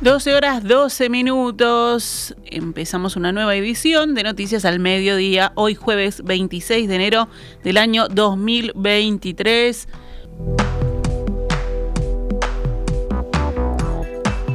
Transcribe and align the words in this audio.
12 0.00 0.32
horas 0.36 0.62
12 0.62 1.08
minutos. 1.08 2.36
Empezamos 2.44 3.16
una 3.16 3.32
nueva 3.32 3.56
edición 3.56 4.14
de 4.14 4.22
Noticias 4.22 4.64
al 4.64 4.78
Mediodía, 4.78 5.50
hoy 5.56 5.74
jueves 5.74 6.22
26 6.22 6.86
de 6.86 6.94
enero 6.94 7.28
del 7.64 7.78
año 7.78 8.06
2023. 8.06 9.88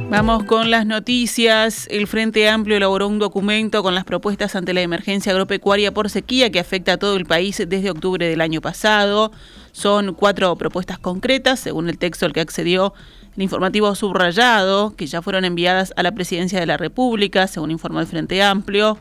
Vamos 0.08 0.44
con 0.44 0.70
las 0.70 0.86
noticias. 0.86 1.88
El 1.90 2.06
Frente 2.06 2.48
Amplio 2.48 2.78
elaboró 2.78 3.06
un 3.08 3.18
documento 3.18 3.82
con 3.82 3.94
las 3.94 4.04
propuestas 4.04 4.56
ante 4.56 4.72
la 4.72 4.80
emergencia 4.80 5.32
agropecuaria 5.32 5.92
por 5.92 6.08
sequía 6.08 6.50
que 6.50 6.60
afecta 6.60 6.94
a 6.94 6.96
todo 6.96 7.16
el 7.16 7.26
país 7.26 7.60
desde 7.66 7.90
octubre 7.90 8.26
del 8.26 8.40
año 8.40 8.62
pasado. 8.62 9.30
Son 9.72 10.14
cuatro 10.14 10.56
propuestas 10.56 10.98
concretas, 10.98 11.60
según 11.60 11.90
el 11.90 11.98
texto 11.98 12.24
al 12.24 12.32
que 12.32 12.40
accedió 12.40 12.94
el 13.36 13.42
informativo 13.42 13.94
subrayado, 13.94 14.94
que 14.96 15.06
ya 15.06 15.22
fueron 15.22 15.44
enviadas 15.44 15.92
a 15.96 16.02
la 16.02 16.12
Presidencia 16.12 16.60
de 16.60 16.66
la 16.66 16.76
República, 16.76 17.46
según 17.46 17.70
informó 17.70 18.00
el 18.00 18.06
Frente 18.06 18.42
Amplio. 18.42 18.98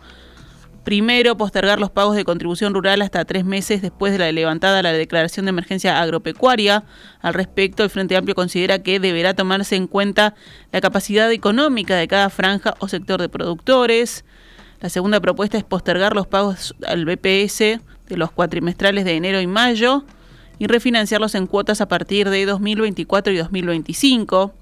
Primero, 0.84 1.38
postergar 1.38 1.80
los 1.80 1.92
pagos 1.92 2.16
de 2.16 2.26
contribución 2.26 2.74
rural 2.74 3.02
hasta 3.02 3.24
tres 3.24 3.46
meses 3.46 3.82
después 3.82 4.12
de 4.12 4.20
la 4.20 4.32
levantada 4.32 4.82
la 4.82 4.92
declaración 4.92 5.46
de 5.46 5.52
emergencia 5.52 6.02
agropecuaria. 6.02 6.84
Al 7.22 7.34
respecto, 7.34 7.84
el 7.84 7.90
Frente 7.90 8.18
Amplio 8.18 8.36
considera 8.36 8.80
que 8.80 9.00
deberá 9.00 9.34
tomarse 9.34 9.78
en 9.78 9.88
cuenta 9.88 10.36
la 10.74 10.82
capacidad 10.82 11.32
económica 11.32 11.96
de 11.96 12.08
cada 12.10 12.30
franja 12.30 12.74
o 12.80 12.90
sector 12.90 13.22
de 13.22 13.30
productores. 13.30 14.26
La 14.82 14.90
segunda 14.90 15.22
propuesta 15.22 15.58
es 15.58 15.64
postergar 15.64 16.16
los 16.16 16.28
pagos 16.28 16.76
al 16.86 17.06
BPS 17.06 17.60
de 17.60 18.18
los 18.18 18.32
cuatrimestrales 18.32 19.06
de 19.06 19.16
enero 19.16 19.40
y 19.40 19.48
mayo 19.48 20.04
y 20.64 20.68
refinanciarlos 20.68 21.36
en 21.36 21.46
cuotas 21.46 21.82
a 21.82 21.90
partir 21.90 22.30
de 22.30 22.46
2024 22.46 23.34
y 23.34 23.36
2025. 23.36 24.54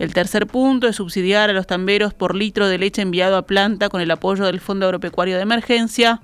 El 0.00 0.12
tercer 0.12 0.48
punto 0.48 0.88
es 0.88 0.96
subsidiar 0.96 1.48
a 1.48 1.52
los 1.52 1.68
tamberos 1.68 2.12
por 2.12 2.34
litro 2.34 2.66
de 2.66 2.76
leche 2.76 3.02
enviado 3.02 3.36
a 3.36 3.46
planta 3.46 3.88
con 3.88 4.00
el 4.00 4.10
apoyo 4.10 4.46
del 4.46 4.58
Fondo 4.58 4.86
Agropecuario 4.86 5.36
de 5.36 5.42
Emergencia. 5.42 6.22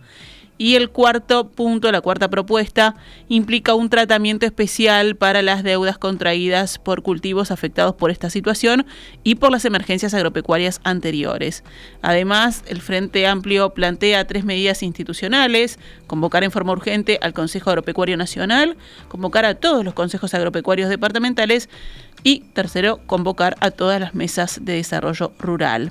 Y 0.61 0.75
el 0.75 0.91
cuarto 0.91 1.49
punto, 1.49 1.91
la 1.91 2.03
cuarta 2.03 2.29
propuesta, 2.29 2.95
implica 3.31 3.73
un 3.73 3.89
tratamiento 3.89 4.45
especial 4.45 5.17
para 5.17 5.41
las 5.41 5.63
deudas 5.63 5.97
contraídas 5.97 6.79
por 6.79 7.01
cultivos 7.01 7.51
afectados 7.51 7.95
por 7.95 8.11
esta 8.11 8.29
situación 8.29 8.85
y 9.25 9.37
por 9.37 9.53
las 9.53 9.65
emergencias 9.65 10.13
agropecuarias 10.13 10.83
anteriores. 10.85 11.65
Además, 12.03 12.63
el 12.67 12.83
Frente 12.83 13.27
Amplio 13.27 13.71
plantea 13.71 14.27
tres 14.27 14.45
medidas 14.45 14.83
institucionales, 14.83 15.79
convocar 16.07 16.45
en 16.45 16.51
forma 16.51 16.73
urgente 16.73 17.19
al 17.23 17.33
Consejo 17.33 17.71
Agropecuario 17.71 18.19
Nacional, 18.19 18.77
convocar 19.09 19.47
a 19.47 19.55
todos 19.55 19.83
los 19.83 19.95
consejos 19.95 20.35
agropecuarios 20.35 20.91
departamentales 20.91 21.71
y, 22.23 22.41
tercero, 22.53 23.01
convocar 23.07 23.57
a 23.61 23.71
todas 23.71 23.99
las 23.99 24.15
mesas 24.15 24.61
de 24.63 24.75
desarrollo 24.75 25.33
rural. 25.39 25.91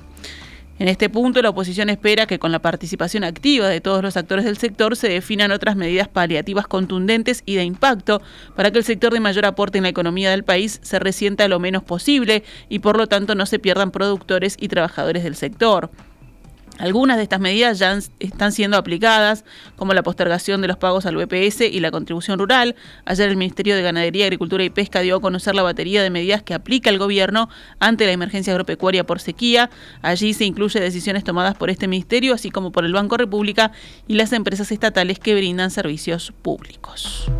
En 0.80 0.88
este 0.88 1.10
punto, 1.10 1.42
la 1.42 1.50
oposición 1.50 1.90
espera 1.90 2.24
que 2.24 2.38
con 2.38 2.52
la 2.52 2.62
participación 2.62 3.22
activa 3.22 3.68
de 3.68 3.82
todos 3.82 4.02
los 4.02 4.16
actores 4.16 4.46
del 4.46 4.56
sector 4.56 4.96
se 4.96 5.10
definan 5.10 5.52
otras 5.52 5.76
medidas 5.76 6.08
paliativas 6.08 6.66
contundentes 6.66 7.42
y 7.44 7.56
de 7.56 7.64
impacto 7.64 8.22
para 8.56 8.70
que 8.70 8.78
el 8.78 8.84
sector 8.84 9.12
de 9.12 9.20
mayor 9.20 9.44
aporte 9.44 9.76
en 9.76 9.82
la 9.82 9.90
economía 9.90 10.30
del 10.30 10.42
país 10.42 10.80
se 10.82 10.98
resienta 10.98 11.48
lo 11.48 11.60
menos 11.60 11.82
posible 11.82 12.44
y 12.70 12.78
por 12.78 12.96
lo 12.96 13.08
tanto 13.08 13.34
no 13.34 13.44
se 13.44 13.58
pierdan 13.58 13.90
productores 13.90 14.56
y 14.58 14.68
trabajadores 14.68 15.22
del 15.22 15.36
sector. 15.36 15.90
Algunas 16.80 17.18
de 17.18 17.24
estas 17.24 17.40
medidas 17.40 17.78
ya 17.78 17.98
están 18.20 18.52
siendo 18.52 18.78
aplicadas, 18.78 19.44
como 19.76 19.92
la 19.92 20.02
postergación 20.02 20.62
de 20.62 20.68
los 20.68 20.78
pagos 20.78 21.04
al 21.04 21.14
BPS 21.14 21.60
y 21.60 21.78
la 21.80 21.90
contribución 21.90 22.38
rural. 22.38 22.74
Ayer 23.04 23.28
el 23.28 23.36
Ministerio 23.36 23.76
de 23.76 23.82
Ganadería, 23.82 24.24
Agricultura 24.24 24.64
y 24.64 24.70
Pesca 24.70 25.00
dio 25.00 25.16
a 25.16 25.20
conocer 25.20 25.54
la 25.54 25.62
batería 25.62 26.02
de 26.02 26.08
medidas 26.08 26.42
que 26.42 26.54
aplica 26.54 26.88
el 26.88 26.98
gobierno 26.98 27.50
ante 27.80 28.06
la 28.06 28.12
emergencia 28.12 28.54
agropecuaria 28.54 29.04
por 29.04 29.20
sequía. 29.20 29.68
Allí 30.00 30.32
se 30.32 30.46
incluye 30.46 30.80
decisiones 30.80 31.22
tomadas 31.22 31.54
por 31.54 31.68
este 31.68 31.86
ministerio, 31.86 32.32
así 32.32 32.50
como 32.50 32.72
por 32.72 32.86
el 32.86 32.94
Banco 32.94 33.18
República 33.18 33.72
y 34.08 34.14
las 34.14 34.32
empresas 34.32 34.72
estatales 34.72 35.18
que 35.18 35.34
brindan 35.34 35.70
servicios 35.70 36.32
públicos. 36.40 37.30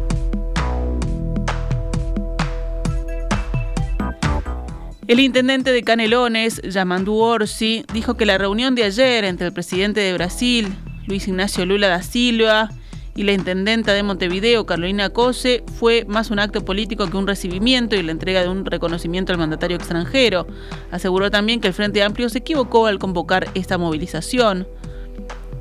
El 5.11 5.19
intendente 5.19 5.73
de 5.73 5.83
Canelones, 5.83 6.63
Yamandu 6.63 7.17
Orsi, 7.17 7.85
dijo 7.93 8.17
que 8.17 8.27
la 8.27 8.39
reunión 8.39 8.77
de 8.77 8.85
ayer 8.85 9.25
entre 9.25 9.49
el 9.49 9.53
presidente 9.53 9.99
de 9.99 10.13
Brasil, 10.13 10.73
Luis 11.09 11.27
Ignacio 11.27 11.67
Lula 11.67 11.89
da 11.89 12.01
Silva, 12.01 12.71
y 13.17 13.25
la 13.25 13.33
intendenta 13.33 13.93
de 13.93 14.05
Montevideo, 14.05 14.67
Carolina 14.67 15.11
Cose, 15.11 15.65
fue 15.81 16.05
más 16.07 16.31
un 16.31 16.39
acto 16.39 16.65
político 16.65 17.11
que 17.11 17.17
un 17.17 17.27
recibimiento 17.27 17.97
y 17.97 18.05
la 18.05 18.13
entrega 18.13 18.43
de 18.43 18.51
un 18.51 18.65
reconocimiento 18.65 19.33
al 19.33 19.41
mandatario 19.41 19.79
extranjero. 19.79 20.47
Aseguró 20.93 21.29
también 21.29 21.61
que 21.61 21.67
el 21.67 21.75
Frente 21.75 22.05
Amplio 22.05 22.29
se 22.29 22.39
equivocó 22.39 22.87
al 22.87 23.01
convocar 23.01 23.49
esta 23.55 23.79
movilización. 23.79 24.69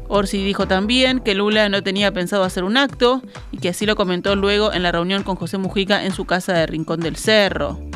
Orsi 0.09 0.44
dijo 0.44 0.68
también 0.68 1.22
que 1.22 1.34
Lula 1.34 1.70
no 1.70 1.82
tenía 1.82 2.12
pensado 2.12 2.44
hacer 2.44 2.64
un 2.64 2.78
acto 2.78 3.24
y 3.52 3.58
que 3.58 3.70
así 3.70 3.88
lo 3.88 3.96
comentó 3.96 4.36
luego 4.36 4.72
en 4.74 4.84
la 4.84 4.92
reunión 4.92 5.24
con 5.24 5.38
José 5.38 5.58
Mujica 5.58 6.06
en 6.06 6.14
su 6.14 6.26
casa 6.26 6.54
de 6.54 6.68
Rincón 6.68 7.00
del 7.00 7.16
Cerro. 7.16 7.89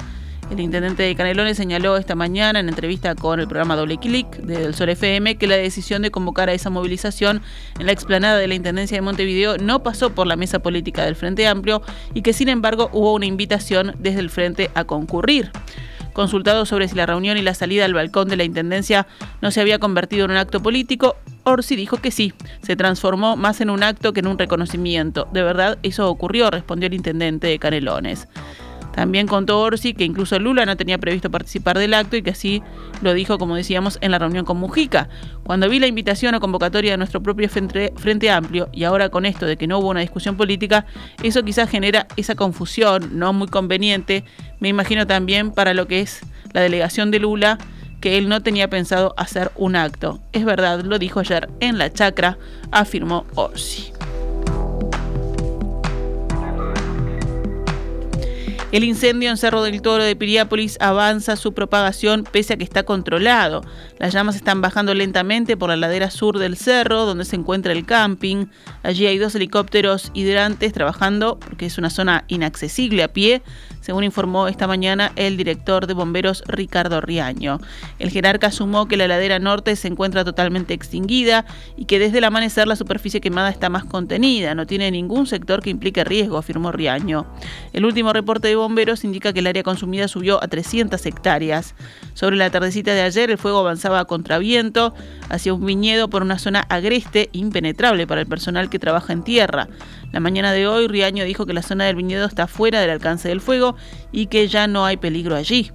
El 0.54 0.60
intendente 0.60 1.02
de 1.02 1.16
Canelones 1.16 1.58
señaló 1.58 1.98
esta 1.98 2.14
mañana 2.14 2.60
en 2.60 2.70
entrevista 2.70 3.16
con 3.16 3.40
el 3.40 3.48
programa 3.48 3.76
Doble 3.76 3.98
Clic 3.98 4.28
del 4.38 4.76
Sol 4.76 4.90
FM 4.90 5.36
que 5.38 5.48
la 5.48 5.56
decisión 5.56 6.04
de 6.04 6.12
convocar 6.12 6.48
a 6.48 6.54
esa 6.54 6.70
movilización 6.70 7.42
en 7.80 7.88
la 7.88 7.92
explanada 7.92 8.38
de 8.38 8.48
la 8.48 8.54
Intendencia 8.54 8.96
de 8.96 9.02
Montevideo 9.02 9.58
no 9.58 9.82
pasó 9.82 10.12
por 10.12 10.28
la 10.28 10.36
mesa 10.36 10.60
política 10.60 11.06
del 11.06 11.16
Frente 11.16 11.48
Amplio 11.48 11.82
y 12.14 12.22
que 12.22 12.34
sin 12.34 12.50
embargo 12.50 12.92
hubo 12.94 13.16
una 13.16 13.26
invitación 13.26 13.96
desde 13.98 14.20
el 14.20 14.30
Frente 14.30 14.70
a 14.76 14.84
concurrir. 14.84 15.52
Consultado 16.14 16.68
sobre 16.68 16.88
si 16.88 16.94
la 16.94 17.08
reunión 17.08 17.36
y 17.38 17.42
la 17.42 17.56
salida 17.56 17.86
al 17.86 17.96
balcón 17.96 18.28
de 18.28 18.38
la 18.38 18.44
Intendencia 18.44 19.08
no 19.42 19.50
se 19.50 19.60
había 19.60 19.80
convertido 19.80 20.26
en 20.26 20.32
un 20.32 20.38
acto 20.38 20.62
político, 20.62 21.16
Orsi 21.46 21.76
dijo 21.76 21.98
que 21.98 22.12
sí, 22.12 22.32
se 22.62 22.76
transformó 22.76 23.36
más 23.38 23.60
en 23.60 23.72
un 23.72 23.82
acto 23.82 24.14
que 24.14 24.20
en 24.20 24.28
un 24.28 24.38
reconocimiento. 24.38 25.28
De 25.34 25.42
verdad, 25.42 25.80
eso 25.82 26.08
ocurrió, 26.08 26.52
respondió 26.52 26.86
el 26.86 26.94
intendente 26.94 27.48
de 27.48 27.58
Canelones. 27.58 28.28
También 28.94 29.28
contó 29.28 29.60
Orsi 29.60 29.94
que 29.94 30.04
incluso 30.04 30.38
Lula 30.40 30.66
no 30.66 30.78
tenía 30.78 30.98
previsto 30.98 31.32
participar 31.32 31.78
del 31.78 31.94
acto 31.94 32.16
y 32.16 32.22
que 32.22 32.32
así 32.32 32.62
lo 33.02 33.14
dijo, 33.14 33.38
como 33.38 33.56
decíamos, 33.56 33.98
en 34.02 34.12
la 34.12 34.20
reunión 34.20 34.46
con 34.46 34.58
Mujica. 34.58 35.10
Cuando 35.44 35.68
vi 35.68 35.80
la 35.80 35.88
invitación 35.88 36.36
o 36.36 36.40
convocatoria 36.40 36.92
de 36.92 36.98
nuestro 36.98 37.22
propio 37.22 37.50
Frente 37.50 38.30
Amplio 38.30 38.70
y 38.72 38.84
ahora 38.84 39.10
con 39.10 39.26
esto 39.26 39.46
de 39.46 39.58
que 39.58 39.68
no 39.68 39.80
hubo 39.80 39.90
una 39.90 40.02
discusión 40.02 40.38
política, 40.38 40.86
eso 41.24 41.44
quizás 41.44 41.70
genera 41.70 42.08
esa 42.18 42.36
confusión 42.36 43.18
no 43.18 43.34
muy 43.34 43.48
conveniente, 43.48 44.24
me 44.60 44.70
imagino 44.70 45.08
también 45.08 45.52
para 45.52 45.74
lo 45.74 45.88
que 45.88 46.02
es 46.02 46.22
la 46.54 46.62
delegación 46.62 47.12
de 47.12 47.20
Lula 47.20 47.58
que 48.00 48.18
él 48.18 48.28
no 48.28 48.44
tenía 48.44 48.70
pensado 48.70 49.14
hacer 49.16 49.52
un 49.56 49.78
acto. 49.78 50.20
Es 50.34 50.44
verdad, 50.44 50.82
lo 50.82 51.00
dijo 51.00 51.22
ayer 51.22 51.50
en 51.62 51.78
la 51.78 51.92
chacra, 51.92 52.38
afirmó 52.70 53.26
Orsi. 53.36 53.93
El 58.74 58.84
incendio 58.84 59.30
en 59.30 59.38
Cerro 59.38 59.62
del 59.62 59.84
Toro 59.84 60.04
de 60.04 60.16
Piriápolis 60.16 60.80
avanza 60.82 61.36
su 61.36 61.54
propagación 61.54 62.24
pese 62.24 62.54
a 62.54 62.58
que 62.58 62.64
está 62.64 62.82
controlado. 62.82 63.64
Las 64.00 64.14
llamas 64.14 64.36
están 64.36 64.62
bajando 64.62 64.96
lentamente 64.96 65.56
por 65.56 65.70
la 65.70 65.76
ladera 65.76 66.10
sur 66.10 66.40
del 66.40 66.58
cerro, 66.58 67.06
donde 67.06 67.24
se 67.24 67.36
encuentra 67.36 67.72
el 67.72 67.86
camping. 67.86 68.48
Allí 68.82 69.06
hay 69.06 69.20
dos 69.20 69.36
helicópteros 69.36 70.10
hidrantes 70.16 70.74
trabajando 70.74 71.38
porque 71.40 71.68
es 71.68 71.78
una 71.78 71.92
zona 71.92 72.26
inaccesible 72.28 73.04
a 73.04 73.14
pie 73.14 73.44
según 73.84 74.06
informó 74.06 74.48
esta 74.48 74.66
mañana 74.66 75.12
el 75.18 75.36
director 75.36 75.88
de 75.88 75.94
bomberos 75.94 76.42
Ricardo 76.48 77.02
Riaño. 77.02 77.60
El 78.00 78.12
jerarca 78.12 78.50
sumó 78.50 78.88
que 78.88 78.96
la 78.96 79.10
ladera 79.10 79.40
norte 79.40 79.76
se 79.76 79.90
encuentra 79.90 80.24
totalmente 80.24 80.74
extinguida 80.74 81.46
y 81.76 81.84
que 81.84 82.00
desde 82.00 82.20
el 82.20 82.24
amanecer 82.24 82.66
la 82.66 82.78
superficie 82.78 83.20
quemada 83.20 83.50
está 83.50 83.68
más 83.68 83.84
contenida, 83.84 84.56
no 84.56 84.66
tiene 84.66 84.90
ningún 84.90 85.28
sector 85.28 85.62
que 85.62 85.70
implique 85.70 86.06
riesgo, 86.06 86.38
afirmó 86.38 86.72
Riaño. 86.72 87.26
El 87.74 87.84
último 87.84 88.14
reporte 88.14 88.48
de 88.48 88.56
bomberos 88.64 89.04
indica 89.04 89.34
que 89.34 89.40
el 89.40 89.48
área 89.48 89.62
consumida 89.62 90.08
subió 90.08 90.44
a 90.44 90.48
300 90.48 91.06
hectáreas. 91.06 91.76
Sobre 92.14 92.38
la 92.38 92.50
tardecita 92.50 92.94
de 92.94 93.02
ayer 93.02 93.30
el 93.30 93.38
fuego 93.38 93.60
avanzaba 93.60 94.00
a 94.00 94.06
contraviento 94.06 94.94
hacia 95.30 95.54
un 95.54 95.66
viñedo 95.66 96.10
por 96.10 96.22
una 96.22 96.40
zona 96.40 96.62
agreste 96.70 97.30
impenetrable 97.34 98.08
para 98.08 98.22
el 98.22 98.28
personal 98.28 98.70
que 98.70 98.80
trabaja 98.80 99.14
en 99.14 99.24
tierra. 99.24 99.68
La 100.12 100.20
mañana 100.20 100.54
de 100.54 100.68
hoy, 100.68 100.88
Riaño 100.88 101.26
dijo 101.26 101.46
que 101.46 101.54
la 101.54 101.62
zona 101.62 101.86
del 101.86 101.96
viñedo 101.96 102.26
está 102.26 102.48
fuera 102.48 102.80
del 102.80 102.90
alcance 102.90 103.28
del 103.28 103.42
fuego 103.42 103.76
y 104.12 104.28
que 104.28 104.48
ya 104.48 104.68
no 104.68 104.86
hay 104.86 104.98
peligro 104.98 105.36
allí. 105.36 105.72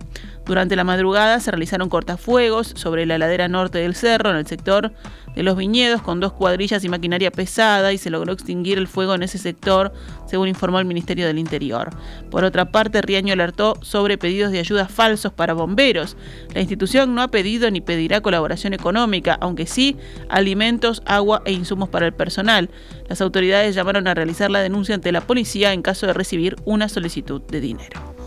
Durante 0.48 0.76
la 0.76 0.84
madrugada 0.84 1.40
se 1.40 1.50
realizaron 1.50 1.90
cortafuegos 1.90 2.72
sobre 2.74 3.04
la 3.04 3.18
ladera 3.18 3.48
norte 3.48 3.76
del 3.76 3.94
cerro, 3.94 4.30
en 4.30 4.36
el 4.36 4.46
sector 4.46 4.92
de 5.36 5.42
los 5.42 5.58
viñedos, 5.58 6.00
con 6.00 6.20
dos 6.20 6.32
cuadrillas 6.32 6.82
y 6.84 6.88
maquinaria 6.88 7.30
pesada, 7.30 7.92
y 7.92 7.98
se 7.98 8.08
logró 8.08 8.32
extinguir 8.32 8.78
el 8.78 8.88
fuego 8.88 9.14
en 9.14 9.22
ese 9.22 9.36
sector, 9.36 9.92
según 10.26 10.48
informó 10.48 10.78
el 10.78 10.86
Ministerio 10.86 11.26
del 11.26 11.38
Interior. 11.38 11.90
Por 12.30 12.44
otra 12.44 12.72
parte, 12.72 13.02
Riaño 13.02 13.34
alertó 13.34 13.76
sobre 13.82 14.16
pedidos 14.16 14.50
de 14.50 14.58
ayuda 14.58 14.88
falsos 14.88 15.34
para 15.34 15.52
bomberos. 15.52 16.16
La 16.54 16.62
institución 16.62 17.14
no 17.14 17.20
ha 17.20 17.28
pedido 17.28 17.70
ni 17.70 17.82
pedirá 17.82 18.22
colaboración 18.22 18.72
económica, 18.72 19.36
aunque 19.42 19.66
sí 19.66 19.98
alimentos, 20.30 21.02
agua 21.04 21.42
e 21.44 21.52
insumos 21.52 21.90
para 21.90 22.06
el 22.06 22.14
personal. 22.14 22.70
Las 23.06 23.20
autoridades 23.20 23.74
llamaron 23.74 24.08
a 24.08 24.14
realizar 24.14 24.50
la 24.50 24.62
denuncia 24.62 24.94
ante 24.94 25.12
la 25.12 25.20
policía 25.20 25.74
en 25.74 25.82
caso 25.82 26.06
de 26.06 26.14
recibir 26.14 26.56
una 26.64 26.88
solicitud 26.88 27.42
de 27.42 27.60
dinero. 27.60 28.17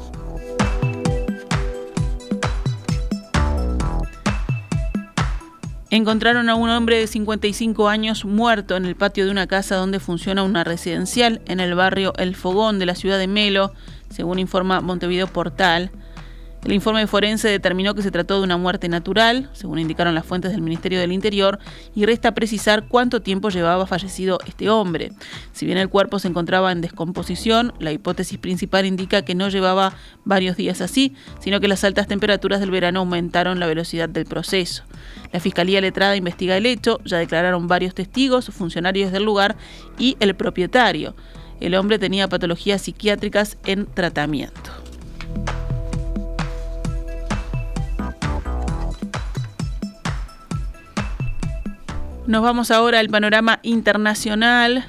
Encontraron 5.92 6.50
a 6.50 6.56
un 6.56 6.70
hombre 6.70 7.00
de 7.00 7.06
55 7.06 7.90
años 7.90 8.24
muerto 8.24 8.78
en 8.78 8.86
el 8.86 8.96
patio 8.96 9.26
de 9.26 9.32
una 9.32 9.48
casa 9.48 9.76
donde 9.76 10.00
funciona 10.00 10.42
una 10.42 10.64
residencial 10.64 11.42
en 11.48 11.60
el 11.60 11.76
barrio 11.76 12.14
El 12.16 12.34
Fogón 12.34 12.80
de 12.80 12.86
la 12.86 12.96
ciudad 12.96 13.20
de 13.20 13.28
Melo, 13.28 13.74
según 14.10 14.40
informa 14.40 14.80
Montevideo 14.80 15.28
Portal. 15.28 15.92
El 16.64 16.74
informe 16.74 17.08
forense 17.08 17.48
determinó 17.48 17.96
que 17.96 18.04
se 18.04 18.12
trató 18.12 18.38
de 18.38 18.44
una 18.44 18.56
muerte 18.56 18.88
natural, 18.88 19.50
según 19.52 19.80
indicaron 19.80 20.14
las 20.14 20.28
fuentes 20.28 20.52
del 20.52 20.62
Ministerio 20.62 21.00
del 21.00 21.12
Interior, 21.12 21.58
y 21.96 22.06
resta 22.06 22.36
precisar 22.36 22.88
cuánto 22.88 23.24
tiempo 23.24 23.50
llevaba 23.50 23.88
fallecido 23.88 24.38
este 24.46 24.70
hombre. 24.70 25.12
Si 25.54 25.66
bien 25.66 25.80
el 25.80 25.90
cuerpo 25.90 26.20
se 26.20 26.28
encontraba 26.28 26.72
en 26.72 26.82
descomposición, 26.82 27.74
la 27.80 27.92
hipótesis 27.92 28.38
principal 28.38 28.86
indica 28.86 29.24
que 29.24 29.34
no 29.34 29.50
llevaba 29.50 29.94
varios 30.24 30.56
días 30.56 30.82
así, 30.82 31.16
sino 31.40 31.60
que 31.60 31.68
las 31.68 31.84
altas 31.84 32.08
temperaturas 32.08 32.60
del 32.60 32.70
verano 32.70 33.00
aumentaron 33.00 33.60
la 33.60 33.66
velocidad 33.66 34.08
del 34.08 34.26
proceso. 34.26 34.84
La 35.32 35.40
Fiscalía 35.40 35.82
Letrada 35.82 36.16
investiga 36.16 36.58
el 36.58 36.68
hecho, 36.68 37.00
ya 37.06 37.18
declararon 37.18 37.68
varios 37.68 37.96
testigos, 37.96 38.52
funcionarios 38.54 39.12
del 39.12 39.24
lugar 39.24 39.56
y 39.98 40.16
el 40.20 40.36
propietario. 40.36 41.16
El 41.60 41.74
hombre 41.74 41.98
tenía 41.98 42.28
patologías 42.28 42.84
psiquiátricas 42.84 43.58
en 43.66 43.88
tratamiento. 43.88 44.81
Nos 52.28 52.44
vamos 52.44 52.70
ahora 52.70 53.00
al 53.00 53.10
panorama 53.10 53.60
internacional. 53.64 54.86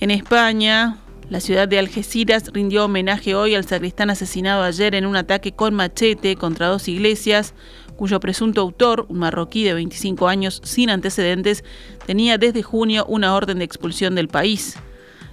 En 0.00 0.10
España, 0.10 0.96
la 1.28 1.40
ciudad 1.40 1.68
de 1.68 1.78
Algeciras 1.78 2.50
rindió 2.54 2.86
homenaje 2.86 3.34
hoy 3.34 3.54
al 3.54 3.66
sacristán 3.66 4.08
asesinado 4.08 4.62
ayer 4.62 4.94
en 4.94 5.04
un 5.04 5.14
ataque 5.14 5.52
con 5.52 5.74
machete 5.74 6.36
contra 6.36 6.68
dos 6.68 6.88
iglesias, 6.88 7.52
cuyo 7.96 8.18
presunto 8.18 8.62
autor, 8.62 9.04
un 9.10 9.18
marroquí 9.18 9.62
de 9.62 9.74
25 9.74 10.26
años 10.26 10.62
sin 10.64 10.88
antecedentes, 10.88 11.64
tenía 12.06 12.38
desde 12.38 12.62
junio 12.62 13.04
una 13.06 13.34
orden 13.34 13.58
de 13.58 13.66
expulsión 13.66 14.14
del 14.14 14.28
país. 14.28 14.78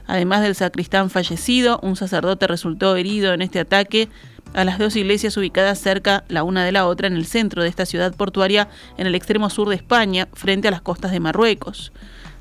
Además 0.05 0.41
del 0.41 0.55
sacristán 0.55 1.09
fallecido, 1.09 1.79
un 1.81 1.95
sacerdote 1.95 2.45
resultó 2.45 2.97
herido 2.97 3.33
en 3.33 3.41
este 3.41 3.61
ataque 3.61 4.09
a 4.57 4.63
las 4.63 4.79
dos 4.79 4.95
iglesias 4.95 5.37
ubicadas 5.37 5.77
cerca 5.77 6.23
la 6.29 6.41
una 6.41 6.65
de 6.65 6.71
la 6.71 6.87
otra 6.87 7.05
en 7.05 7.15
el 7.15 7.27
centro 7.27 7.61
de 7.61 7.69
esta 7.69 7.85
ciudad 7.85 8.15
portuaria 8.15 8.69
en 8.97 9.05
el 9.05 9.13
extremo 9.13 9.51
sur 9.51 9.69
de 9.69 9.75
España, 9.75 10.27
frente 10.33 10.67
a 10.67 10.71
las 10.71 10.81
costas 10.81 11.11
de 11.11 11.19
Marruecos. 11.19 11.91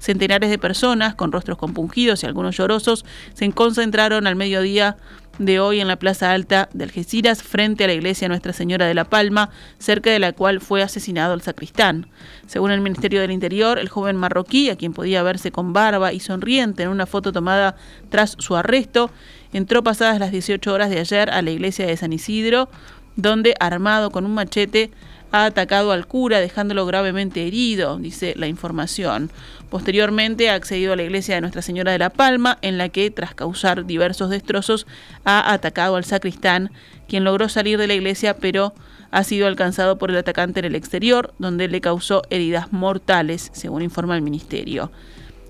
Centenares 0.06 0.50
de 0.50 0.58
personas, 0.58 1.16
con 1.16 1.32
rostros 1.32 1.58
compungidos 1.58 2.22
y 2.22 2.26
algunos 2.26 2.56
llorosos, 2.56 3.04
se 3.34 3.50
concentraron 3.50 4.28
al 4.28 4.36
mediodía 4.36 4.96
de 5.40 5.58
hoy 5.58 5.80
en 5.80 5.88
la 5.88 5.96
Plaza 5.96 6.30
Alta 6.30 6.68
de 6.72 6.84
Algeciras, 6.84 7.42
frente 7.42 7.82
a 7.82 7.86
la 7.88 7.94
iglesia 7.94 8.28
Nuestra 8.28 8.52
Señora 8.52 8.86
de 8.86 8.94
la 8.94 9.06
Palma, 9.06 9.50
cerca 9.80 10.12
de 10.12 10.20
la 10.20 10.32
cual 10.32 10.60
fue 10.60 10.80
asesinado 10.80 11.34
el 11.34 11.40
sacristán. 11.40 12.06
Según 12.46 12.70
el 12.70 12.82
Ministerio 12.82 13.20
del 13.20 13.32
Interior, 13.32 13.80
el 13.80 13.88
joven 13.88 14.14
marroquí, 14.14 14.70
a 14.70 14.76
quien 14.76 14.92
podía 14.92 15.24
verse 15.24 15.50
con 15.50 15.72
barba 15.72 16.12
y 16.12 16.20
sonriente 16.20 16.84
en 16.84 16.90
una 16.90 17.06
foto 17.06 17.32
tomada 17.32 17.74
tras 18.08 18.36
su 18.38 18.54
arresto, 18.54 19.10
entró 19.52 19.82
pasadas 19.82 20.20
las 20.20 20.30
18 20.30 20.72
horas 20.72 20.88
de 20.88 21.00
ayer 21.00 21.30
a 21.30 21.42
la 21.42 21.50
iglesia 21.50 21.84
de 21.84 21.96
San 21.96 22.12
Isidro, 22.12 22.68
donde, 23.16 23.56
armado 23.58 24.12
con 24.12 24.24
un 24.24 24.34
machete, 24.34 24.92
ha 25.32 25.46
atacado 25.46 25.92
al 25.92 26.06
cura 26.06 26.40
dejándolo 26.40 26.86
gravemente 26.86 27.46
herido, 27.46 27.98
dice 27.98 28.34
la 28.36 28.46
información. 28.46 29.30
Posteriormente 29.70 30.50
ha 30.50 30.54
accedido 30.54 30.92
a 30.92 30.96
la 30.96 31.02
iglesia 31.02 31.34
de 31.34 31.40
Nuestra 31.40 31.62
Señora 31.62 31.92
de 31.92 31.98
la 31.98 32.10
Palma, 32.10 32.58
en 32.62 32.78
la 32.78 32.88
que, 32.88 33.10
tras 33.10 33.34
causar 33.34 33.86
diversos 33.86 34.30
destrozos, 34.30 34.86
ha 35.24 35.52
atacado 35.52 35.96
al 35.96 36.04
sacristán, 36.04 36.70
quien 37.08 37.24
logró 37.24 37.48
salir 37.48 37.78
de 37.78 37.86
la 37.86 37.94
iglesia, 37.94 38.36
pero 38.36 38.74
ha 39.10 39.24
sido 39.24 39.46
alcanzado 39.46 39.98
por 39.98 40.10
el 40.10 40.16
atacante 40.16 40.60
en 40.60 40.66
el 40.66 40.74
exterior, 40.74 41.34
donde 41.38 41.68
le 41.68 41.80
causó 41.80 42.22
heridas 42.30 42.72
mortales, 42.72 43.50
según 43.52 43.82
informa 43.82 44.16
el 44.16 44.22
ministerio. 44.22 44.90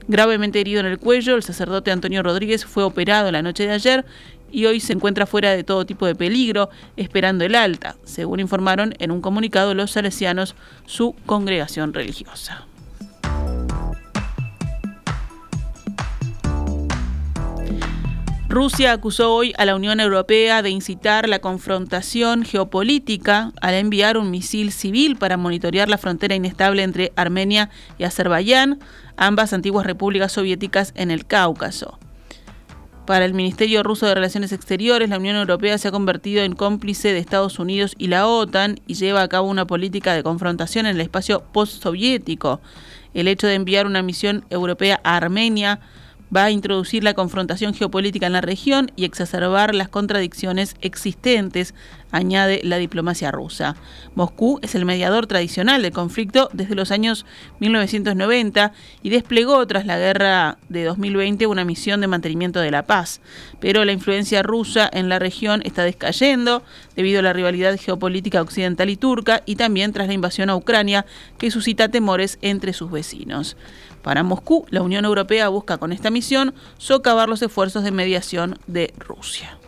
Gravemente 0.09 0.61
herido 0.61 0.81
en 0.81 0.87
el 0.87 0.99
cuello, 0.99 1.35
el 1.35 1.43
sacerdote 1.43 1.91
Antonio 1.91 2.23
Rodríguez 2.23 2.65
fue 2.65 2.85
operado 2.85 3.33
la 3.33 3.43
noche 3.43 3.67
de 3.67 3.73
ayer 3.73 4.05
y 4.51 4.67
hoy 4.67 4.81
se 4.81 4.93
encuentra 4.93 5.27
fuera 5.27 5.53
de 5.53 5.65
todo 5.65 5.87
tipo 5.87 6.07
de 6.07 6.15
peligro, 6.15 6.71
esperando 6.97 7.45
el 7.45 7.55
alta, 7.55 7.97
según 8.05 8.41
informaron 8.41 8.95
en 8.99 9.11
un 9.11 9.21
comunicado 9.21 9.75
los 9.75 9.93
salesianos, 9.93 10.55
su 10.87 11.15
congregación 11.27 11.93
religiosa. 11.93 12.67
Rusia 18.57 18.93
acusó 18.93 19.35
hoy 19.35 19.53
a 19.59 19.67
la 19.67 19.77
Unión 19.77 20.01
Europea 20.01 20.63
de 20.63 20.71
incitar 20.71 21.29
la 21.29 21.41
confrontación 21.41 22.43
geopolítica 22.43 23.53
al 23.61 23.75
enviar 23.75 24.17
un 24.17 24.31
misil 24.31 24.73
civil 24.73 25.17
para 25.17 25.37
monitorear 25.37 25.91
la 25.91 25.99
frontera 25.99 26.37
inestable 26.37 26.83
entre 26.83 27.13
Armenia 27.17 27.69
y 27.99 28.05
Azerbaiyán, 28.05 28.79
ambas 29.19 29.53
antiguas 29.53 29.85
repúblicas 29.85 30.33
soviéticas 30.33 30.93
en 30.97 31.11
el 31.11 31.27
Cáucaso. 31.27 31.99
Para 33.07 33.25
el 33.25 33.35
Ministerio 33.35 33.85
Ruso 33.85 34.05
de 34.07 34.17
Relaciones 34.17 34.51
Exteriores, 34.51 35.09
la 35.09 35.19
Unión 35.19 35.37
Europea 35.37 35.79
se 35.79 35.87
ha 35.87 35.93
convertido 35.93 36.43
en 36.43 36.57
cómplice 36.57 37.13
de 37.13 37.21
Estados 37.21 37.61
Unidos 37.61 37.95
y 37.99 38.09
la 38.09 38.27
OTAN 38.27 38.81
y 38.89 38.95
lleva 38.95 39.23
a 39.23 39.29
cabo 39.29 39.49
una 39.49 39.65
política 39.65 40.13
de 40.13 40.25
confrontación 40.25 40.87
en 40.87 40.97
el 40.97 41.03
espacio 41.03 41.45
postsoviético. 41.53 42.61
El 43.15 43.29
hecho 43.29 43.47
de 43.47 43.55
enviar 43.55 43.87
una 43.87 44.03
misión 44.03 44.45
europea 44.51 45.01
a 45.05 45.17
Armenia 45.17 45.79
va 46.35 46.47
a 46.47 46.51
introducir 46.51 47.05
la 47.05 47.15
confrontación 47.15 47.75
geopolítica 47.75 48.27
en 48.27 48.33
la 48.33 48.41
región 48.41 48.91
y 48.97 49.05
exacerbar 49.05 49.73
las 49.73 49.89
contradicciones 49.89 50.75
existentes, 50.81 51.75
añade 52.17 52.61
la 52.65 52.79
diplomacia 52.79 53.31
rusa. 53.31 53.77
Moscú 54.15 54.59
es 54.63 54.75
el 54.75 54.85
mediador 54.85 55.27
tradicional 55.27 55.83
del 55.83 55.93
conflicto 55.93 56.49
desde 56.53 56.75
los 56.75 56.91
años 56.91 57.27
1990 57.61 58.73
y 59.03 59.11
desplegó 59.11 59.67
tras 59.67 59.87
la 59.87 59.99
guerra 59.99 60.59
de 60.69 60.85
2020 60.85 61.47
una 61.47 61.65
misión 61.65 62.01
de 62.01 62.07
mantenimiento 62.07 62.61
de 62.61 62.71
la 62.71 62.87
paz. 62.87 63.21
Pero 63.61 63.85
la 63.85 63.93
influencia 63.93 64.43
rusa 64.43 64.89
en 64.93 65.09
la 65.09 65.19
región 65.19 65.63
está 65.65 65.85
descayendo 65.85 66.63
debido 66.95 67.21
a 67.21 67.23
la 67.23 67.33
rivalidad 67.33 67.79
geopolítica 67.79 68.43
occidental 68.43 68.91
y 68.91 68.97
turca 68.97 69.43
y 69.47 69.57
también 69.57 69.93
tras 69.93 70.09
la 70.09 70.15
invasión 70.15 70.51
a 70.51 70.57
Ucrania 70.57 71.07
que 71.39 71.51
suscita 71.51 71.89
temores 71.89 72.39
entre 72.43 72.73
sus 72.73 72.91
vecinos. 72.91 73.57
Para 74.03 74.23
Moscú, 74.23 74.67
la 74.71 74.83
Unión 74.83 75.05
Europea 75.05 75.49
busca 75.49 75.79
con 75.79 75.93
esta 75.93 76.11
misión 76.11 76.55
socavar 76.79 77.29
los 77.29 77.43
esfuerzos 77.43 77.83
de 77.83 77.91
mediación 77.91 78.59
de 78.67 78.95
Rusia. 78.99 79.59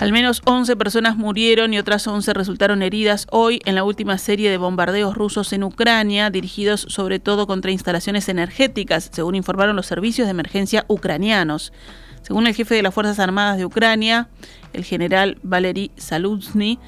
Al 0.00 0.12
menos 0.12 0.40
11 0.46 0.76
personas 0.76 1.18
murieron 1.18 1.74
y 1.74 1.78
otras 1.78 2.06
11 2.06 2.32
resultaron 2.32 2.80
heridas 2.80 3.26
hoy 3.30 3.60
en 3.66 3.74
la 3.74 3.84
última 3.84 4.16
serie 4.16 4.48
de 4.48 4.56
bombardeos 4.56 5.14
rusos 5.14 5.52
en 5.52 5.62
Ucrania, 5.62 6.30
dirigidos 6.30 6.86
sobre 6.88 7.18
todo 7.18 7.46
contra 7.46 7.70
instalaciones 7.70 8.30
energéticas, 8.30 9.10
según 9.12 9.34
informaron 9.34 9.76
los 9.76 9.84
servicios 9.84 10.26
de 10.26 10.30
emergencia 10.30 10.86
ucranianos. 10.88 11.74
Según 12.22 12.46
el 12.46 12.54
jefe 12.54 12.76
de 12.76 12.82
las 12.82 12.94
Fuerzas 12.94 13.18
Armadas 13.18 13.58
de 13.58 13.66
Ucrania, 13.66 14.30
el 14.72 14.84
general 14.84 15.36
Valery 15.42 15.90
Saluzny, 15.98 16.78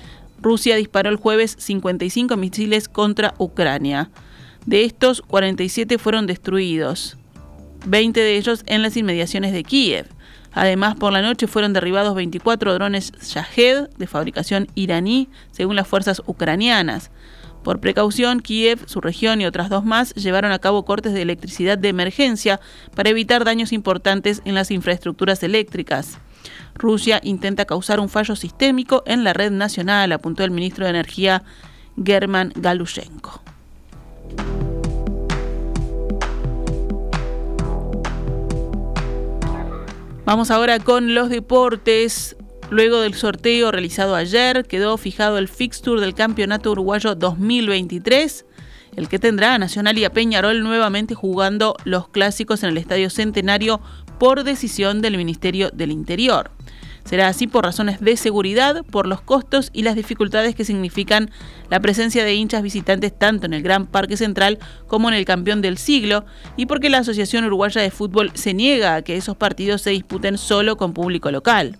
Rusia 0.40 0.76
disparó 0.76 1.10
el 1.10 1.16
jueves 1.16 1.54
55 1.58 2.38
misiles 2.38 2.88
contra 2.88 3.34
Ucrania. 3.36 4.10
De 4.64 4.84
estos, 4.84 5.20
47 5.20 5.98
fueron 5.98 6.26
destruidos, 6.26 7.18
20 7.84 8.18
de 8.18 8.38
ellos 8.38 8.62
en 8.64 8.80
las 8.80 8.96
inmediaciones 8.96 9.52
de 9.52 9.64
Kiev. 9.64 10.06
Además, 10.54 10.96
por 10.96 11.12
la 11.12 11.22
noche 11.22 11.46
fueron 11.46 11.72
derribados 11.72 12.14
24 12.14 12.74
drones 12.74 13.12
Shahed 13.22 13.88
de 13.96 14.06
fabricación 14.06 14.68
iraní, 14.74 15.28
según 15.50 15.76
las 15.76 15.88
fuerzas 15.88 16.22
ucranianas. 16.26 17.10
Por 17.62 17.80
precaución, 17.80 18.40
Kiev, 18.40 18.80
su 18.86 19.00
región 19.00 19.40
y 19.40 19.46
otras 19.46 19.70
dos 19.70 19.84
más 19.84 20.14
llevaron 20.14 20.52
a 20.52 20.58
cabo 20.58 20.84
cortes 20.84 21.12
de 21.12 21.22
electricidad 21.22 21.78
de 21.78 21.88
emergencia 21.88 22.60
para 22.94 23.10
evitar 23.10 23.44
daños 23.44 23.72
importantes 23.72 24.42
en 24.44 24.54
las 24.54 24.70
infraestructuras 24.70 25.42
eléctricas. 25.42 26.18
Rusia 26.74 27.20
intenta 27.22 27.64
causar 27.64 28.00
un 28.00 28.08
fallo 28.08 28.34
sistémico 28.34 29.04
en 29.06 29.22
la 29.22 29.32
red 29.32 29.52
nacional, 29.52 30.10
apuntó 30.12 30.42
el 30.42 30.50
ministro 30.50 30.84
de 30.84 30.90
Energía 30.90 31.44
German 32.02 32.52
Galushenko. 32.56 33.42
Vamos 40.24 40.52
ahora 40.52 40.78
con 40.78 41.14
los 41.14 41.30
deportes. 41.30 42.36
Luego 42.70 43.00
del 43.00 43.14
sorteo 43.14 43.72
realizado 43.72 44.14
ayer, 44.14 44.64
quedó 44.64 44.96
fijado 44.96 45.36
el 45.36 45.48
fixture 45.48 46.00
del 46.00 46.14
Campeonato 46.14 46.70
Uruguayo 46.70 47.16
2023, 47.16 48.46
el 48.96 49.08
que 49.08 49.18
tendrá 49.18 49.54
a 49.54 49.58
Nacional 49.58 49.98
y 49.98 50.04
a 50.04 50.10
Peñarol 50.10 50.62
nuevamente 50.62 51.16
jugando 51.16 51.76
los 51.84 52.08
clásicos 52.08 52.62
en 52.62 52.70
el 52.70 52.78
Estadio 52.78 53.10
Centenario 53.10 53.80
por 54.20 54.44
decisión 54.44 55.02
del 55.02 55.16
Ministerio 55.16 55.70
del 55.70 55.90
Interior. 55.90 56.52
Será 57.04 57.28
así 57.28 57.46
por 57.46 57.64
razones 57.64 58.00
de 58.00 58.16
seguridad, 58.16 58.84
por 58.90 59.06
los 59.06 59.20
costos 59.20 59.70
y 59.72 59.82
las 59.82 59.96
dificultades 59.96 60.54
que 60.54 60.64
significan 60.64 61.30
la 61.68 61.80
presencia 61.80 62.24
de 62.24 62.34
hinchas 62.34 62.62
visitantes 62.62 63.16
tanto 63.16 63.46
en 63.46 63.54
el 63.54 63.62
Gran 63.62 63.86
Parque 63.86 64.16
Central 64.16 64.58
como 64.86 65.08
en 65.08 65.14
el 65.14 65.24
Campeón 65.24 65.62
del 65.62 65.78
Siglo 65.78 66.24
y 66.56 66.66
porque 66.66 66.90
la 66.90 66.98
Asociación 66.98 67.44
Uruguaya 67.44 67.80
de 67.80 67.90
Fútbol 67.90 68.30
se 68.34 68.54
niega 68.54 68.94
a 68.94 69.02
que 69.02 69.16
esos 69.16 69.36
partidos 69.36 69.82
se 69.82 69.90
disputen 69.90 70.38
solo 70.38 70.76
con 70.76 70.92
público 70.94 71.30
local. 71.30 71.78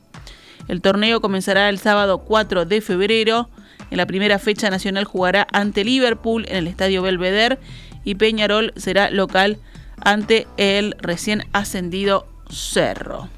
El 0.68 0.80
torneo 0.80 1.20
comenzará 1.20 1.68
el 1.68 1.78
sábado 1.78 2.18
4 2.18 2.64
de 2.64 2.80
febrero. 2.80 3.48
En 3.90 3.96
la 3.98 4.06
primera 4.06 4.38
fecha 4.38 4.70
nacional 4.70 5.04
jugará 5.04 5.46
ante 5.52 5.84
Liverpool 5.84 6.46
en 6.48 6.56
el 6.56 6.66
Estadio 6.66 7.02
Belvedere 7.02 7.58
y 8.04 8.14
Peñarol 8.14 8.72
será 8.76 9.10
local 9.10 9.58
ante 10.00 10.46
el 10.56 10.96
recién 11.00 11.44
ascendido 11.52 12.26
Cerro. 12.50 13.28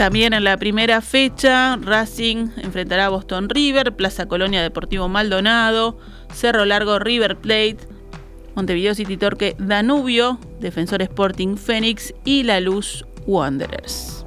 También 0.00 0.32
en 0.32 0.44
la 0.44 0.56
primera 0.56 1.02
fecha, 1.02 1.76
Racing 1.76 2.52
enfrentará 2.56 3.04
a 3.04 3.08
Boston 3.10 3.50
River, 3.50 3.94
Plaza 3.96 4.24
Colonia 4.24 4.62
Deportivo 4.62 5.10
Maldonado, 5.10 5.98
Cerro 6.32 6.64
Largo 6.64 6.98
River 6.98 7.36
Plate, 7.36 7.80
Montevideo 8.54 8.94
City 8.94 9.18
Torque 9.18 9.56
Danubio, 9.58 10.40
Defensor 10.58 11.02
Sporting 11.02 11.58
Fénix 11.58 12.14
y 12.24 12.44
La 12.44 12.60
Luz 12.60 13.04
Wanderers. 13.26 14.24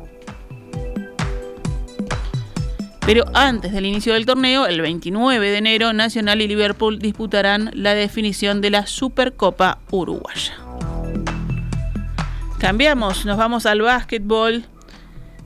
Pero 3.08 3.24
antes 3.34 3.72
del 3.72 3.88
inicio 3.88 4.14
del 4.14 4.28
torneo, 4.28 4.68
el 4.68 4.80
29 4.80 5.50
de 5.50 5.58
enero, 5.58 5.92
Nacional 5.92 6.44
y 6.44 6.48
Liverpool 6.48 7.00
disputarán 7.00 7.72
la 7.74 7.96
definición 7.96 8.62
de 8.62 8.70
la 8.70 8.86
Supercopa 8.86 9.80
Uruguaya. 9.90 10.54
Cambiamos, 12.60 13.26
nos 13.26 13.38
vamos 13.38 13.66
al 13.66 13.82
básquetbol. 13.82 14.68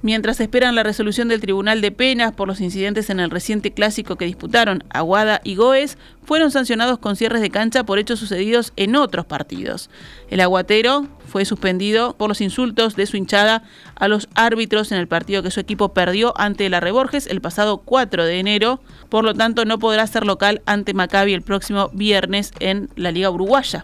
Mientras 0.07 0.39
esperan 0.39 0.73
la 0.73 0.83
resolución 0.83 1.27
del 1.27 1.41
Tribunal 1.41 1.81
de 1.81 1.91
Penas 1.91 2.31
por 2.31 2.47
los 2.47 2.61
incidentes 2.61 3.09
en 3.09 3.19
el 3.19 3.29
reciente 3.29 3.73
clásico 3.73 4.15
que 4.15 4.23
disputaron 4.23 4.85
Aguada 4.89 5.41
y 5.43 5.55
Goes, 5.55 5.97
fueron 6.23 6.49
sancionados 6.49 6.97
con 6.97 7.17
cierres 7.17 7.41
de 7.41 7.49
cancha 7.49 7.83
por 7.83 7.99
hechos 7.99 8.17
sucedidos 8.17 8.71
en 8.77 8.95
otros 8.95 9.25
partidos. 9.25 9.89
El 10.29 10.39
aguatero 10.39 11.07
fue 11.25 11.43
suspendido 11.43 12.15
por 12.15 12.29
los 12.29 12.39
insultos 12.39 12.95
de 12.95 13.05
su 13.05 13.17
hinchada 13.17 13.63
a 13.95 14.07
los 14.07 14.29
árbitros 14.33 14.93
en 14.93 14.97
el 14.97 15.09
partido 15.09 15.43
que 15.43 15.51
su 15.51 15.59
equipo 15.59 15.93
perdió 15.93 16.33
ante 16.39 16.69
la 16.69 16.79
Reborges 16.79 17.27
el 17.27 17.41
pasado 17.41 17.79
4 17.79 18.23
de 18.23 18.39
enero, 18.39 18.79
por 19.09 19.25
lo 19.25 19.33
tanto 19.33 19.65
no 19.65 19.77
podrá 19.77 20.07
ser 20.07 20.25
local 20.25 20.61
ante 20.65 20.93
Maccabi 20.93 21.33
el 21.33 21.41
próximo 21.41 21.89
viernes 21.91 22.53
en 22.61 22.87
la 22.95 23.11
Liga 23.11 23.29
Uruguaya. 23.29 23.83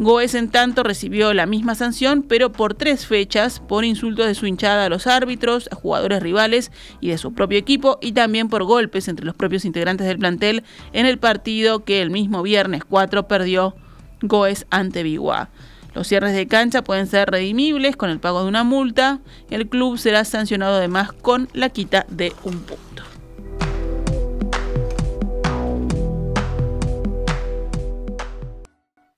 Goes, 0.00 0.36
en 0.36 0.48
tanto, 0.48 0.84
recibió 0.84 1.34
la 1.34 1.46
misma 1.46 1.74
sanción, 1.74 2.22
pero 2.22 2.52
por 2.52 2.74
tres 2.74 3.04
fechas, 3.04 3.58
por 3.58 3.84
insultos 3.84 4.26
de 4.26 4.36
su 4.36 4.46
hinchada 4.46 4.84
a 4.84 4.88
los 4.88 5.08
árbitros, 5.08 5.68
a 5.72 5.74
jugadores 5.74 6.22
rivales 6.22 6.70
y 7.00 7.08
de 7.08 7.18
su 7.18 7.34
propio 7.34 7.58
equipo, 7.58 7.98
y 8.00 8.12
también 8.12 8.48
por 8.48 8.62
golpes 8.62 9.08
entre 9.08 9.26
los 9.26 9.34
propios 9.34 9.64
integrantes 9.64 10.06
del 10.06 10.20
plantel 10.20 10.62
en 10.92 11.06
el 11.06 11.18
partido 11.18 11.84
que 11.84 12.00
el 12.00 12.10
mismo 12.10 12.44
viernes 12.44 12.84
4 12.84 13.26
perdió 13.26 13.74
Goes 14.22 14.66
ante 14.70 15.02
Biguá. 15.02 15.50
Los 15.94 16.06
cierres 16.06 16.32
de 16.32 16.46
cancha 16.46 16.84
pueden 16.84 17.08
ser 17.08 17.28
redimibles 17.28 17.96
con 17.96 18.10
el 18.10 18.20
pago 18.20 18.42
de 18.42 18.48
una 18.48 18.62
multa. 18.62 19.18
El 19.50 19.68
club 19.68 19.98
será 19.98 20.24
sancionado 20.24 20.76
además 20.76 21.12
con 21.12 21.48
la 21.54 21.70
quita 21.70 22.06
de 22.08 22.32
un 22.44 22.60
punto. 22.60 22.87